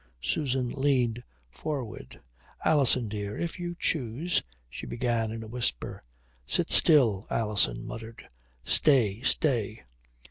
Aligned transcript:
Susan 0.23 0.71
leaned 0.71 1.21
forward. 1.51 2.19
"Alison, 2.65 3.07
dear 3.07 3.37
if 3.37 3.59
you 3.59 3.75
choose" 3.79 4.41
she 4.67 4.87
began 4.87 5.29
in 5.31 5.43
a 5.43 5.47
whisper. 5.47 6.01
"Sit 6.43 6.71
still," 6.71 7.27
Alison 7.29 7.85
muttered. 7.85 8.27
"Stay, 8.65 9.21
stay." 9.21 9.83